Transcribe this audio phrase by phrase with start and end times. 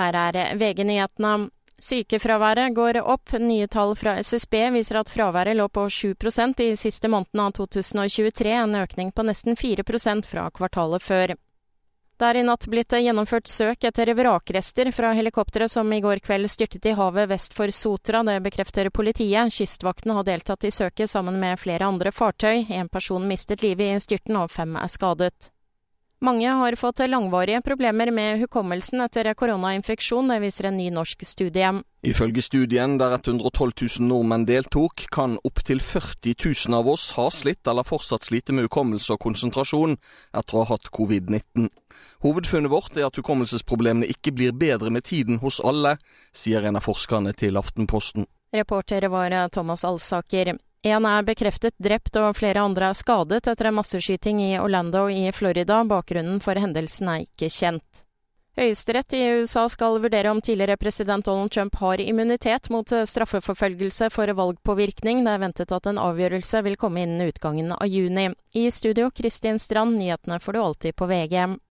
[0.00, 1.50] Her er VG-nyhetene.
[1.80, 3.32] Sykefraværet går opp.
[3.40, 8.50] Nye tall fra SSB viser at fraværet lå på 7% i siste måneden av 2023,
[8.52, 11.36] en økning på nesten 4% fra kvartalet før.
[12.20, 16.50] Det er i natt blitt gjennomført søk etter vrakrester fra helikopteret som i går kveld
[16.52, 18.20] styrtet i havet vest for Sotra.
[18.28, 19.52] Det bekrefter politiet.
[19.52, 22.66] Kystvakten har deltatt i søket sammen med flere andre fartøy.
[22.68, 25.48] En person mistet livet i styrten, og fem er skadet.
[26.22, 31.70] Mange har fått langvarige problemer med hukommelsen etter koronainfeksjon, det viser en ny norsk studie.
[32.04, 36.36] Ifølge studien, der 112 000 nordmenn deltok, kan opptil 40
[36.68, 39.96] 000 av oss ha slitt eller fortsatt slite med hukommelse og konsentrasjon
[40.36, 41.72] etter å ha hatt covid-19.
[42.20, 45.96] Hovedfunnet vårt er at hukommelsesproblemene ikke blir bedre med tiden hos alle,
[46.36, 48.28] sier en av forskerne til Aftenposten.
[48.52, 50.58] Reporter var Thomas Alsaker.
[50.82, 55.26] En er bekreftet drept og flere andre er skadet etter en masseskyting i Orlando i
[55.36, 55.82] Florida.
[55.84, 58.06] Bakgrunnen for hendelsen er ikke kjent.
[58.56, 64.32] Høyesterett i USA skal vurdere om tidligere president Donald Trump har immunitet mot straffeforfølgelse for
[64.40, 65.20] valgpåvirkning.
[65.24, 68.30] Det er ventet at en avgjørelse vil komme innen utgangen av juni.
[68.56, 71.60] I studio Kristin Strand, nyhetene får du alltid på VG.